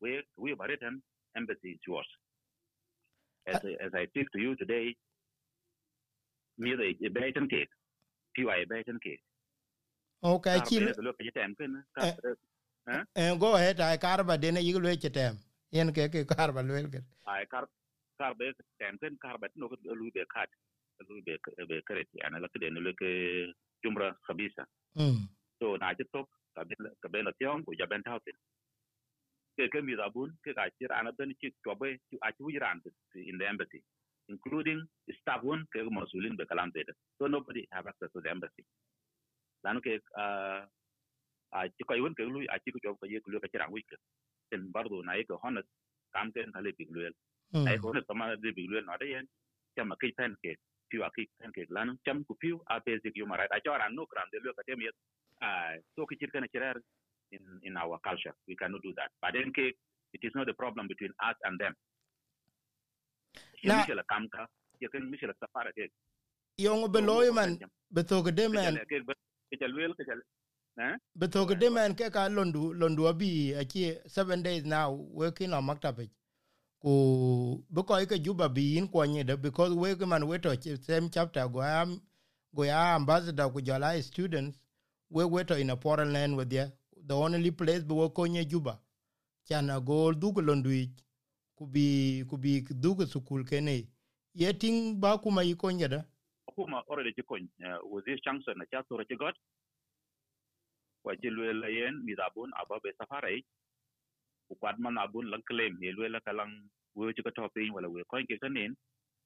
we 0.00 0.22
we 0.36 0.50
have 0.50 0.60
written 0.68 1.02
embassy 1.36 1.72
is 1.72 1.80
yours. 1.86 2.06
As 3.46 3.60
I, 3.64 3.76
as 3.86 3.92
I 3.94 4.06
speak 4.06 4.30
to 4.32 4.40
you 4.40 4.56
today 4.56 4.96
mi 6.58 6.76
da 6.76 7.10
baitan 7.10 7.48
ke 7.50 7.66
piwa 8.38 8.56
baitan 8.68 8.98
ke 9.06 9.18
okay 10.22 10.60
chi 10.60 10.78
lo 10.80 11.12
ke 11.12 11.30
tem 11.34 11.54
ken 11.54 11.84
ka 11.96 12.12
Eh. 13.16 13.36
go 13.38 13.54
ahead. 13.56 13.80
Ai 13.80 13.98
karba 13.98 14.38
dene 14.40 14.60
yiglo 14.60 14.90
chetem 14.96 15.36
yen 15.72 15.92
ke 15.92 16.08
ke 16.12 16.24
karba 16.28 16.62
lwel 16.62 16.88
ke 16.92 17.00
ai 17.26 17.44
kar 17.46 17.64
kar 18.18 18.34
be 18.34 18.52
tem 18.80 18.98
ken 18.98 19.16
kar 19.22 19.38
bet 19.38 19.50
no 19.56 19.68
lu 19.84 20.10
be 20.12 20.24
kat 20.34 20.48
lu 21.08 21.22
be 21.26 21.38
be 21.68 21.82
kret 21.88 22.08
ana 22.24 22.40
la 22.40 22.48
ke 22.48 22.58
jumra 22.70 22.92
khabisa 22.94 23.73
mm 23.73 23.73
جمرة 23.84 24.18
خبيثة 24.22 24.66
سو 25.60 25.76
نعجب 25.76 26.06
توب 26.12 26.26
قبيلتهم 27.02 27.64
وجبان 27.66 28.02
تاوتين 28.02 28.34
كي 29.56 29.68
كم 29.68 29.88
يضابون 29.88 30.36
كي 30.44 30.52
قاعدين 30.52 30.92
أنا 30.92 31.10
بني 31.10 31.34
كي 31.34 31.54
توبي 31.64 32.00
كي 32.10 32.18
أتوي 32.22 32.58
ران 32.58 32.80
in 33.16 33.38
the 33.38 33.46
embassy 33.52 33.80
including 34.32 34.86
staff 35.12 35.42
one 35.42 35.64
كي 35.72 35.82
مسؤولين 35.82 36.36
بكلام 36.36 36.70
زي 36.74 36.82
ده 36.82 36.96
so 37.22 37.26
nobody 37.26 37.66
have 37.74 37.86
access 37.86 38.10
to 38.16 38.20
the 38.24 38.30
embassy 38.30 38.64
لأنه 39.64 39.80
كي 39.80 40.00
أتي 41.52 41.84
كي 41.88 42.00
ون 42.00 42.14
كي 42.14 42.22
لوي 42.22 42.46
أتي 42.50 42.70
كي 42.70 42.78
جواب 42.84 42.96
كي 42.96 43.22
لوي 43.28 43.40
كي 43.40 43.58
ران 43.58 43.72
ويك 43.72 43.94
إن 44.54 44.70
برضو 44.72 45.02
نايك 45.02 45.30
هونس 45.30 45.64
كام 46.14 46.30
كي 46.30 46.40
نخلي 46.42 46.72
بيجلويل 46.72 47.14
نايك 47.54 47.80
هونس 47.80 48.06
تمام 48.06 48.36
بيجلويل 48.36 48.86
نادين 48.86 49.28
كم 49.76 49.94
كي 49.94 50.12
فان 50.12 50.36
كي 50.42 50.56
coupure 50.98 51.04
à 51.04 51.10
quelqu'un 51.10 51.52
qui 51.52 51.60
est 51.60 51.70
là, 51.70 51.84
nous 51.84 51.96
sommes 52.06 52.24
a 52.68 52.74
à 52.76 52.80
peser 52.80 53.10
que 53.10 53.18
Yomara. 53.18 53.46
D'ailleurs, 53.48 53.80
à 53.80 53.90
nous, 53.90 54.06
grand, 54.06 54.22
de 54.32 54.38
lui, 54.38 54.50
à 54.50 54.52
côté, 54.52 54.74
mais, 54.76 54.86
euh, 55.42 55.80
so, 55.96 56.06
qui 56.06 56.16
tire 56.16 56.30
qu'un 56.32 56.42
in, 56.42 57.60
in 57.64 57.76
our 57.76 57.98
culture, 58.02 58.32
we 58.46 58.54
cannot 58.56 58.80
do 58.82 58.92
that. 58.94 59.10
But 59.20 59.32
then, 59.34 59.52
que, 59.52 59.72
it 60.12 60.20
is 60.22 60.32
not 60.34 60.48
a 60.48 60.54
problem 60.54 60.86
between 60.88 61.10
us 61.20 61.36
and 61.44 61.58
them. 61.58 61.74
Nah. 63.64 63.80
Michel 63.80 63.96
lah 63.96 64.04
Kamka, 64.10 64.46
you 64.80 64.88
can 64.88 65.10
Michel 65.10 65.32
Safara, 65.40 65.72
que, 65.74 65.88
yong 66.58 66.90
be 66.92 67.00
loy 67.00 67.26
ha? 67.28 67.32
man. 67.32 67.58
be 67.90 68.02
to 68.04 68.22
gede 68.22 68.50
man? 68.50 68.78
Be 71.16 71.28
to 71.28 71.46
gede 71.46 71.72
man? 71.72 71.94
Ke 71.94 72.10
ka 72.12 72.28
londu 72.28 72.74
londu 72.74 73.08
abi 73.08 73.52
a 73.54 73.60
eh, 73.60 73.64
ki 73.64 73.96
7 74.06 74.42
days 74.42 74.64
now 74.64 74.92
working 74.92 75.52
on 75.52 75.64
maktabe 75.66 76.10
ku 76.84 77.64
be 77.70 77.82
ko 77.84 77.96
ke 78.06 78.18
juba 78.24 78.48
bi 78.50 78.78
in 78.78 78.88
ko 78.88 79.04
nye 79.06 79.24
because 79.36 79.74
we 79.74 79.94
man 80.06 80.28
we 80.28 80.38
to 80.38 80.52
same 80.82 81.10
chapter 81.10 81.48
go 81.48 81.62
am 81.62 82.00
go 82.54 82.64
ya 82.64 82.96
ambassador 82.96 83.50
ku 83.52 83.62
jala 83.62 84.02
students 84.02 84.60
we 85.10 85.24
we 85.24 85.44
to 85.44 85.56
in 85.58 85.70
a 85.70 85.76
foreign 85.78 86.12
land 86.12 86.36
with 86.36 86.52
you 86.52 86.66
the 87.08 87.14
only 87.16 87.52
place 87.52 87.84
be 87.84 87.94
wo 87.94 88.10
ko 88.10 88.26
nye 88.26 88.44
juba 88.44 88.80
chana 89.48 89.80
go 89.84 90.12
du 90.12 90.32
ko 90.34 90.42
londui 90.42 90.90
ku 91.56 91.66
bi 91.66 92.24
ku 92.30 92.36
bi 92.38 92.60
du 92.80 92.94
ko 92.96 93.06
sukul 93.06 93.44
kene 93.46 93.88
yeting 94.34 95.00
ba 95.00 95.18
kuma 95.18 95.42
yi 95.44 95.54
ko 95.56 95.70
nye 95.72 95.88
da. 95.88 96.04
Kuma 96.54 96.82
already 96.90 97.12
ci 97.14 97.22
kon 97.22 97.48
wazir 97.90 98.18
chance 98.24 98.46
na 98.56 98.64
cha 98.70 98.82
soro 98.88 99.04
ci 99.04 99.16
got. 99.16 99.34
Wa 101.04 101.14
ci 101.16 101.30
layen 101.30 101.60
la 101.60 101.68
yen 101.68 102.02
mi 102.04 102.14
da 102.16 102.30
bun 102.34 102.50
aba 102.60 102.80
be 102.82 102.90
safara 102.98 103.30
kwad 104.60 104.76
man 104.78 104.98
abun 104.98 105.26
lan 105.32 105.42
claim 105.48 105.74
ye 105.82 105.92
luel 105.92 106.12
la 106.12 106.20
kalang 106.20 106.52
wo 106.94 107.12
ci 107.12 107.22
ko 107.22 107.30
topin 107.30 107.72
wala 107.72 107.88
we 107.88 108.04
ko 108.10 108.16
ke 108.28 108.36
kanen 108.42 108.72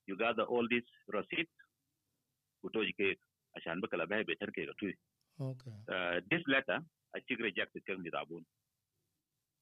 you 0.07 0.17
gather 0.17 0.45
all 0.45 0.67
these 0.71 0.89
receipts 1.17 1.57
ku 2.63 2.71
to 2.75 2.81
ke 2.99 3.09
ashan 3.59 3.81
ba 3.83 3.89
kala 3.91 4.07
bay 4.07 4.25
ke 4.25 4.35
tu 4.81 4.89
okay. 5.51 5.75
Uh, 5.93 6.21
this 6.31 6.43
letter 6.47 6.79
I 7.17 7.21
think 7.27 7.41
rejected 7.41 7.83
kan 7.87 8.03
mi 8.03 8.11
da 8.11 8.25
bun 8.25 8.45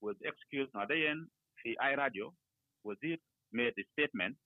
was 0.00 0.16
excused 0.22 0.72
na 0.74 0.84
da 0.84 0.94
yen 0.94 1.26
fi 1.62 1.76
i 1.88 1.94
radio 2.02 2.32
wazir 2.84 3.18
made 3.52 3.74
a 3.82 3.84
statement 3.92 4.36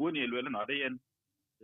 woni 0.00 0.26
luel 0.30 0.48
na 0.50 0.64
da 0.64 0.74
yen 0.74 0.94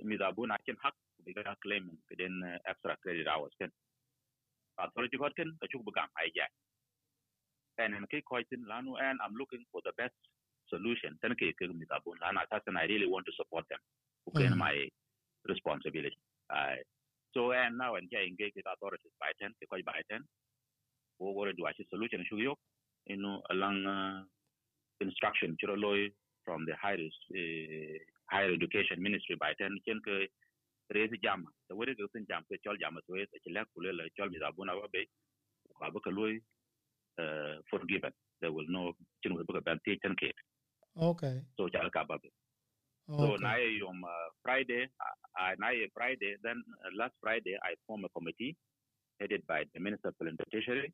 mi 0.08 0.16
da 0.16 0.32
bun 0.32 0.50
akin 0.50 0.76
hak 0.84 0.94
bi 1.24 1.32
ga 1.32 1.54
claim 1.64 1.84
within 2.10 2.34
uh, 2.42 2.58
extra 2.70 2.96
credit 3.02 3.26
hours 3.32 3.54
kan 3.58 3.70
authority 4.84 5.16
got 5.16 5.34
kan 5.38 5.50
ka 5.60 5.66
chuk 5.72 5.82
bugam 5.86 6.08
ai 6.20 6.30
ja 6.36 6.46
and 7.78 7.94
in 7.94 8.06
kai 8.12 8.22
koitin 8.30 8.62
lanu 8.70 8.96
and 9.06 9.18
i'm 9.24 9.34
looking 9.34 9.64
for 9.72 9.80
the 9.84 9.92
best 9.96 10.14
solution. 10.72 11.18
Tan 11.22 11.34
ke 11.34 11.52
ke 11.58 11.68
mi 11.80 11.86
da 11.90 11.98
bun 12.04 12.18
lana 12.22 12.46
tasan 12.52 12.76
i 12.76 12.84
really 12.92 13.06
want 13.06 13.26
to 13.26 13.32
support 13.40 13.64
them 13.68 13.82
okay 14.28 14.48
Mm. 14.48 14.56
my 14.56 14.74
responsibility. 15.44 16.16
Uh, 16.48 16.76
so 17.34 17.52
and 17.52 17.76
now 17.76 17.94
and 17.96 18.08
ja 18.12 18.20
engage 18.20 18.54
with 18.56 18.66
authorities 18.74 19.12
by 19.20 19.30
10 19.40 19.52
ke 19.60 19.68
koi 19.70 19.82
by 19.82 20.00
10 20.10 20.22
wo 21.20 21.32
wore 21.32 21.52
do 21.52 21.66
achi 21.66 21.84
solution 21.90 22.24
you 22.32 23.16
know 23.16 23.42
along 23.50 23.84
uh, 23.86 24.22
instruction 25.00 25.56
chiro 25.60 25.76
loy 25.76 26.08
from 26.44 26.64
the 26.68 26.74
higher 26.82 27.08
uh, 27.40 27.98
higher 28.32 28.52
education 28.58 29.02
ministry 29.02 29.36
by 29.36 29.52
10 29.60 29.78
ken 29.86 30.00
ke 30.06 30.16
raise 30.96 31.16
jama 31.22 31.50
the 31.68 31.74
wore 31.76 31.94
go 32.00 32.06
tin 32.14 32.26
jam? 32.30 32.42
Ke 32.50 32.56
chol 32.64 32.78
jama 32.80 33.00
so 33.06 33.14
ke 33.14 33.48
la 33.56 33.64
kule 33.74 33.92
la 33.92 34.04
chol 34.18 34.30
mi 34.30 34.38
da 34.38 34.50
buna 34.52 34.74
ba 34.80 34.88
be 34.92 35.04
ka 35.78 35.90
ba 35.90 36.00
ka 36.00 36.10
loy 36.10 36.34
uh, 37.18 37.60
forgiven. 37.70 38.12
They 38.40 38.48
will 38.48 38.66
know 38.68 38.92
chin 39.22 39.36
ka 39.36 39.60
ban 39.60 39.80
ten 39.84 40.14
okay. 40.96 41.42
So 41.56 41.68
chal 41.68 41.90
ka 41.90 42.04
ba 42.08 42.18
so 43.06 43.36
now 43.36 43.56
um, 43.88 44.02
uh, 44.02 44.08
Friday, 44.42 44.88
uh, 45.38 45.52
now 45.58 45.68
Friday, 45.92 46.36
then 46.42 46.62
uh, 46.84 46.88
last 46.96 47.12
Friday, 47.20 47.54
I 47.62 47.74
formed 47.86 48.06
a 48.06 48.08
committee 48.08 48.56
headed 49.20 49.46
by 49.46 49.64
the 49.74 49.80
Minister 49.80 50.12
the 50.18 50.32
Treasury, 50.50 50.90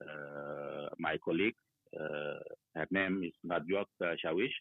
uh, 0.00 0.88
my 0.98 1.18
colleague, 1.22 1.54
uh, 1.94 2.40
her 2.74 2.86
name 2.90 3.22
is 3.22 3.32
Nadjok 3.44 3.84
uh, 4.02 4.14
Shawish, 4.24 4.56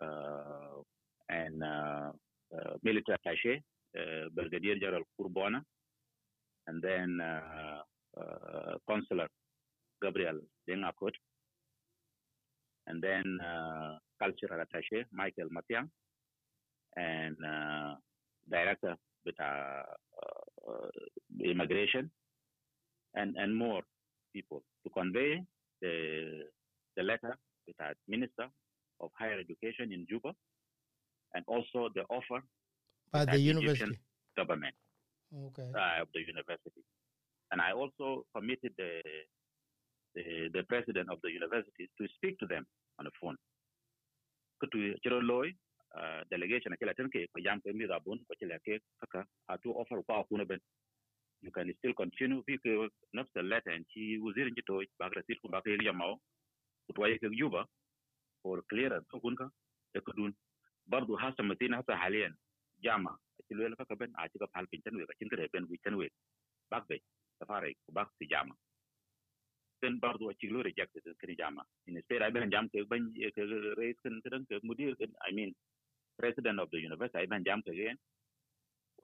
uh, 0.00 0.82
and 1.28 1.62
uh, 1.62 2.10
uh, 2.54 2.74
military 2.82 3.16
attaché, 3.18 3.60
uh, 3.96 4.28
Brigadier 4.34 4.80
General 4.80 5.02
Kurbona, 5.18 5.62
and 6.66 6.82
then 6.82 7.20
uh, 7.20 7.82
uh, 8.20 8.74
Consular 8.88 9.28
Gabriel 10.02 10.40
Dengakot, 10.68 11.12
and 12.86 13.02
then 13.02 13.38
uh, 13.40 13.98
cultural 14.18 14.60
attaché 14.64 15.04
Michael 15.12 15.48
Matiang, 15.50 15.88
and 16.96 17.36
uh, 17.44 17.94
director 18.50 18.96
with 19.24 19.34
uh, 19.40 19.82
uh, 20.68 20.88
immigration, 21.44 22.10
and, 23.14 23.36
and 23.36 23.54
more 23.54 23.82
people 24.32 24.62
to 24.84 24.90
convey 24.90 25.42
the, 25.80 26.42
the 26.96 27.02
letter 27.02 27.36
with 27.66 27.76
our 27.80 27.94
Minister 28.06 28.48
of 29.00 29.10
Higher 29.18 29.38
Education 29.38 29.92
in 29.92 30.06
Juba, 30.08 30.32
and 31.34 31.44
also 31.46 31.88
the 31.94 32.02
offer 32.08 32.42
by 33.12 33.24
the 33.24 33.38
university? 33.38 33.98
government. 34.36 34.74
Okay. 35.34 35.68
Uh, 35.74 36.02
of 36.02 36.08
the 36.14 36.22
university. 36.22 36.82
And 37.50 37.60
I 37.60 37.72
also 37.72 38.24
committed 38.34 38.72
the, 38.78 39.00
the 40.15 40.49
the 40.53 40.63
president 40.71 41.09
of 41.11 41.19
the 41.23 41.31
university 41.31 41.89
to 41.99 42.07
speak 42.15 42.39
to 42.39 42.47
them 42.47 42.65
on 42.99 43.05
the 43.05 43.11
phone. 43.21 43.37
Kutu 44.63 44.95
chiro 45.05 45.21
loy 45.21 45.49
uh, 45.97 46.21
delegation 46.31 46.73
akila 46.73 46.95
tenke 46.99 47.27
ko 47.33 47.39
yam 47.45 47.61
ke 47.61 47.73
mi 47.75 47.87
da 47.87 47.99
bun 47.99 48.19
ko 48.27 48.35
chila 48.41 48.59
ke 48.67 48.79
kaka 49.01 49.25
atu 49.51 49.75
offer 49.75 50.03
ko 50.03 50.23
akuna 50.23 50.47
ben. 50.47 50.59
You 51.41 51.51
can 51.51 51.71
still 51.79 51.93
continue 51.93 52.43
bi 52.47 52.57
ke 52.65 52.89
nafs 53.17 53.31
the 53.35 53.43
letter 53.43 53.71
and 53.71 53.85
chi 53.93 54.17
wuzir 54.25 54.49
nji 54.51 54.63
to 54.67 54.83
bagra 55.01 55.23
sir 55.27 55.37
ko 55.43 55.49
bakay 55.49 55.77
yamao 55.89 56.17
kutwaye 56.89 57.19
ke 57.19 57.29
juba 57.39 57.65
for 58.43 58.61
clearance 58.69 59.07
ko 59.11 59.19
kunka 59.19 59.49
e 59.95 59.99
kudun 60.01 60.33
برضه 60.87 61.17
hasa 61.19 61.43
matin 61.43 61.73
hasa 61.73 61.97
haliyan 61.97 62.35
jama 62.83 63.17
achilo 63.41 63.65
el 63.65 63.75
kaka 63.75 63.95
ben 63.95 64.11
achi 64.17 64.39
ka 64.39 64.47
pal 64.53 64.67
pinchen 64.71 64.95
we 64.97 65.05
ka 65.07 65.13
chin 65.19 65.29
kare 65.29 65.49
ben 65.53 65.67
bak 69.82 70.18
be 70.20 70.34
safari 70.40 70.74
ko 70.74 71.00
bak 71.04 71.26
si 71.28 71.36
jama 71.36 71.64
then 71.86 71.96
in 71.96 72.02
state 72.04 72.22
i 72.22 72.30
ben 72.30 72.50
jam 72.50 72.68
ke 72.70 72.84
ben 72.90 73.12
ke 73.14 73.42
raise 73.78 74.00
kan 74.04 74.20
kan 74.22 74.44
ke 74.50 74.60
mudir 74.64 74.96
kan 75.00 75.12
i 75.28 75.32
mean 75.32 75.54
president 76.18 76.60
of 76.60 76.70
the 76.70 76.80
university 76.80 77.18
i 77.22 77.26
ben 77.26 77.44
jam 77.44 77.62
ke 77.62 77.74
gen 77.80 77.98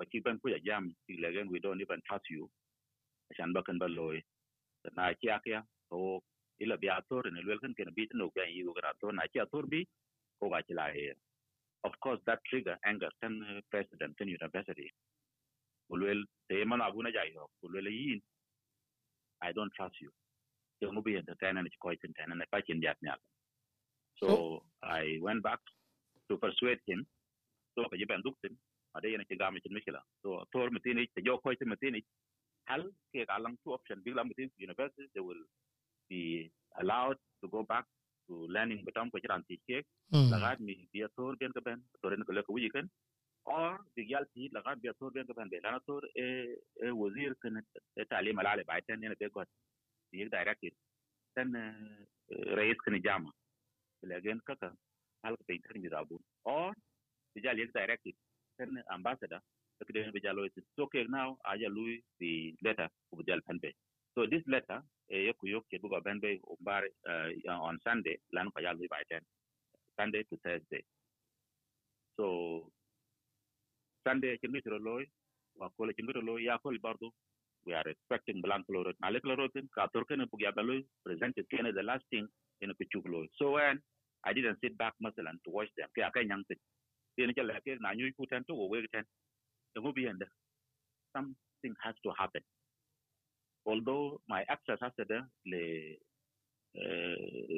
wachi 0.00 0.22
ben 0.24 0.38
ku 0.40 0.50
jam 0.68 0.90
ti 1.06 1.18
legen 1.24 1.48
we 1.50 1.60
don't 1.60 1.80
even 1.80 2.00
trust 2.08 2.30
you 2.30 2.50
ashan 3.32 3.52
bakan 3.56 3.78
ba 3.78 3.88
loy 3.88 4.18
na 4.96 5.14
chi 5.20 5.28
akya 5.36 5.60
to 5.90 6.00
ila 6.62 6.76
bi 6.82 6.88
ator 6.98 7.24
ne 7.32 7.40
lwel 7.46 7.60
kan 7.64 7.74
ken 7.78 7.90
bi 7.96 8.08
no 8.14 8.30
gan 8.36 8.50
yu 8.58 8.74
gra 8.76 8.92
to 9.00 9.12
na 9.12 9.26
chi 9.32 9.40
ator 9.44 9.64
bi 9.72 9.82
ko 10.40 10.50
ga 10.52 10.60
chi 10.66 10.74
la 10.80 10.86
he 10.96 11.06
of 11.88 11.94
course 12.04 12.20
that 12.26 12.40
trigger 12.50 12.76
anger 12.90 13.10
uh, 13.24 13.60
president 13.72 14.16
ten 14.18 14.28
university 14.38 14.88
ulwel 15.92 16.20
te 16.48 16.64
man 16.70 16.82
abuna 16.88 17.12
jai 17.16 17.30
ho 17.36 17.46
ulwel 17.66 17.88
yin 18.00 18.20
i 19.48 19.52
don't 19.56 19.72
trust 19.78 20.00
you 20.04 20.12
so 20.84 20.92
mo 20.92 21.02
bi 21.08 21.16
entertain 21.22 21.58
and 21.58 21.70
ko 21.84 21.94
tin 22.02 22.14
and 22.18 22.44
chin 22.68 22.82
jat 22.86 22.98
nyal 23.08 23.20
so 24.20 24.28
i 24.82 25.18
went 25.26 25.42
back 25.48 25.60
to 26.28 26.38
persuade 26.44 26.80
him 26.88 27.06
so 27.76 27.84
jiban 28.02 28.22
duk 28.26 28.36
tin 28.42 28.56
ade 28.96 29.08
yana 29.14 29.26
ci 29.30 29.36
gama 29.42 29.60
cin 29.64 29.74
mikila 29.78 30.02
so 30.22 30.44
tor 30.52 30.68
mutini 30.76 31.06
te 31.16 31.22
jo 31.28 31.38
ko 31.44 31.54
tin 31.60 31.68
mutini 31.74 32.02
hal 32.70 32.82
ke 33.14 33.26
galang 33.32 33.56
two 33.64 33.74
option 33.78 34.02
big 34.06 34.16
lam 34.18 34.28
mutin 34.30 34.50
university 34.68 35.08
they 35.14 35.24
will 35.28 35.44
be 36.10 36.22
allowed 36.82 37.18
to 37.42 37.48
go 37.56 37.62
back 37.72 37.86
to 38.28 38.34
learning 38.56 38.82
betam 38.88 39.10
ko 39.12 39.18
ciran 39.26 39.44
ti 39.50 39.60
ke 39.68 39.84
Mm. 40.12 40.30
lagat 40.32 40.58
dia 40.94 41.08
tor 41.16 41.32
ben 41.40 41.52
ka 41.56 41.60
ben 41.66 41.80
tor 42.02 42.12
en 42.14 42.24
ko 42.28 42.32
le 42.36 42.42
ko 42.46 42.54
wuji 42.56 42.70
ken 42.74 42.88
or 43.54 43.80
big 43.96 44.10
yal 44.14 44.24
ti 44.34 44.50
lagat 44.56 44.76
dia 44.82 44.92
tor 45.00 45.10
ben 45.16 45.26
ka 45.30 45.34
ben 45.38 45.48
be 45.52 45.60
lana 45.64 45.80
tor 45.88 46.02
e 46.24 46.26
e 46.86 46.88
يقدر 50.14 50.38
يركز 50.38 50.70
كان 51.36 51.56
رئيس 52.32 52.76
كان 52.86 53.00
جامعة 53.00 53.32
لكن 54.02 54.40
كاكا 54.40 54.76
هل 55.24 55.36
كنت 55.36 55.50
كان 55.66 55.82
بيزابون 55.82 56.20
أو 56.46 56.72
بيجال 57.36 57.58
يقدر 57.60 57.80
يركز 57.80 58.12
كان 58.58 58.78
أمباسدا 58.78 59.40
كده 59.88 60.10
بيجال 60.10 60.36
لويس 60.36 60.52
سوكي 60.76 61.04
ناو 61.04 61.38
أجا 61.44 61.68
لوي 61.68 62.04
في 62.18 62.56
letter 62.66 62.88
وبيجال 63.12 63.40
بنبي 63.40 63.76
so 64.18 64.22
this 64.26 64.42
letter 64.54 64.82
يكو 65.10 65.46
يوك 65.46 65.72
يبقى 65.72 66.00
بنبي 66.00 66.40
ومبار 66.44 66.88
on 67.48 67.76
Sunday 67.88 68.16
لأنه 68.32 68.50
بيجال 68.56 68.76
لوي 68.76 68.88
by 68.88 69.02
10 69.12 69.20
Sunday 70.00 70.24
to 70.24 70.36
Thursday 70.46 70.82
so 72.20 72.26
Sunday 74.08 74.34
كنت 74.42 74.66
لوي 74.66 75.10
وأقول 75.54 75.92
كنت 75.92 76.16
لوي 76.16 76.44
يأكل 76.44 76.78
برضو 76.78 77.14
We 77.66 77.72
are 77.72 77.88
expecting 77.88 78.42
blancoloret 78.44 78.96
maleclorotin, 79.02 79.68
katurkene 79.76 80.26
pugiagaloi, 80.28 80.84
present 81.04 81.34
is 81.38 81.46
kene 81.52 81.72
the 81.74 81.82
last 81.82 82.04
thing 82.10 82.28
in 82.60 82.70
a 82.70 82.74
pichugloi. 82.74 83.26
So 83.38 83.52
when 83.52 83.80
I 84.24 84.32
didn't 84.34 84.58
sit 84.62 84.76
back 84.76 84.94
muscle 85.00 85.26
and 85.28 85.38
to 85.44 85.50
watch 85.50 85.68
them, 85.76 85.88
kia 85.94 86.10
kai 86.14 86.24
nyang 86.24 86.44
sit. 86.48 86.58
Tiene 87.16 87.32
chala 87.32 87.60
ke 87.64 87.78
na 87.80 87.94
nyu 87.94 88.12
kuten 88.20 88.44
to 88.46 88.54
go 88.54 88.68
ten. 88.92 89.04
Tungu 89.76 89.94
bi 89.94 90.08
end. 90.08 90.22
Something 91.16 91.74
has 91.82 91.94
to 92.04 92.12
happen. 92.18 92.42
Although 93.66 94.20
my 94.28 94.44
access 94.48 94.78
has 94.82 94.92
to 94.98 95.04
le 95.46 95.62
eh, 96.76 97.16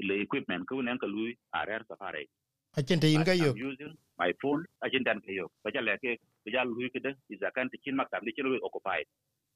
le 0.09 0.15
equipment 0.23 0.67
ko 0.69 0.81
nen 0.83 0.99
ka 0.99 1.07
lui 1.07 1.37
arer 1.53 1.83
safari. 1.89 2.29
Achente 2.77 3.11
inga 3.11 3.35
yo. 3.35 3.55
Using 3.57 3.95
my 4.19 4.33
phone, 4.41 4.65
achente 4.85 5.11
an 5.11 5.21
kayo. 5.27 5.49
Bacha 5.65 5.81
leke, 5.81 6.19
bacha 6.47 6.65
lui 6.65 6.91
kida, 6.95 7.15
is 7.31 7.43
a 7.43 7.51
kan 7.51 7.69
tikin 7.75 7.97
maktab 7.99 8.23
ni 8.23 8.33
chilo 8.33 8.59
occupied. 8.63 9.07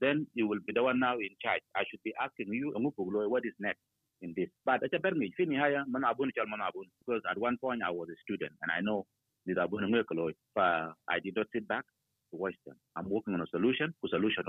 Then 0.01 0.27
you 0.35 0.49
will 0.49 0.61
be 0.67 0.73
the 0.73 0.83
one 0.83 0.99
now 0.99 1.15
in 1.15 1.35
charge. 1.43 1.63
I 1.77 1.83
should 1.89 2.03
be 2.05 2.13
asking 2.21 2.53
you 2.53 2.73
what 2.75 3.45
is 3.45 3.55
next 3.59 3.81
in 4.23 4.35
this? 4.37 4.49
But 4.65 4.81
chal 4.91 5.01
man 5.03 6.03
abun. 6.03 6.89
Because 7.01 7.23
at 7.31 7.39
one 7.39 7.57
point 7.61 7.83
i 7.87 7.91
was 7.91 8.09
a 8.09 8.19
student 8.23 8.53
and 8.63 8.71
i 8.71 8.81
know 8.81 9.07
ngekolo 9.49 10.33
fa 10.55 10.95
i 11.09 11.19
did 11.21 11.35
not 11.37 11.47
sit 11.53 11.67
back 11.67 11.85
to 12.31 12.37
watch 12.37 12.55
them. 12.67 12.77
I'm 12.97 13.09
working 13.11 13.35
on 13.35 13.41
a 13.41 13.47
solution. 13.47 13.95
Ku 14.01 14.09
solution 14.09 14.45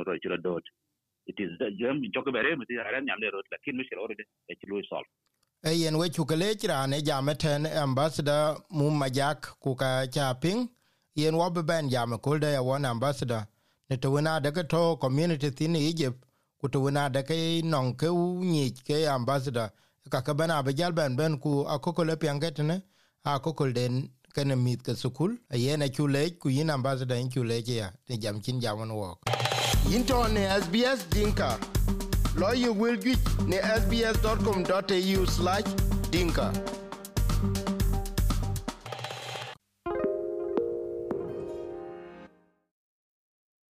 it 1.28 1.36
is 1.40 1.52
the 1.60 1.66
already 3.98 4.24
e 4.50 4.56
chilo 4.56 4.82
solve 4.90 5.06
e 5.66 5.90
we 5.96 6.10
chu 6.10 6.26
kale 6.26 6.56
chira 6.56 6.88
ne 6.88 7.02
jame 7.02 7.38
ten 7.38 7.66
ambassador 7.66 8.58
mum 8.72 9.00
majak 9.00 9.42
ku 9.60 9.76
ka 9.76 10.06
cha 10.08 10.34
ping 10.34 10.70
yen 11.16 11.36
wo 11.36 11.50
be 11.50 11.62
ben 11.62 11.90
jame 11.90 12.18
won 12.64 12.86
ambassador 12.86 13.46
ne 13.92 13.98
to 13.98 14.22
na 14.22 14.40
de 14.40 14.52
to 14.64 14.96
community 15.02 15.50
thin 15.50 15.76
egypt 15.76 16.24
ku 16.62 16.70
to 16.70 16.90
na 16.92 17.10
de 17.10 17.24
ke 17.24 17.62
non 17.64 17.94
ke 17.94 18.08
u 18.08 18.40
ni 18.44 18.72
ke 18.72 19.08
ambassador. 19.08 19.70
Ka 20.10 20.22
ka 20.22 20.34
bana 20.34 20.64
be 20.64 20.74
jal 20.74 20.92
ben 20.94 21.16
ben 21.16 21.38
ku 21.38 21.66
akoko 21.68 22.04
le 22.06 22.16
pianget 22.16 22.60
ne 22.60 22.82
akoko 23.26 23.74
den 23.74 24.10
kene 24.34 24.56
mit 24.56 24.84
ke 24.84 24.96
sukul. 24.96 25.38
Yen 25.54 25.82
a 25.82 25.90
chu 25.90 26.08
le 26.08 26.30
ku 26.40 26.50
yin 26.50 26.70
ambassador 26.70 27.16
in 27.16 27.30
chu 27.30 27.44
le 27.44 27.60
ya 27.60 27.92
ne 28.10 28.18
jam 28.18 28.42
chin 28.42 28.62
jam 28.62 28.78
wo 28.78 29.18
into 29.94 30.28
ne 30.30 30.48
sbs 30.62 31.10
dinka. 31.10 31.60
You 32.56 32.72
will 32.72 32.98
ne 33.46 33.58
sbs.com.au/dinka 33.60 36.54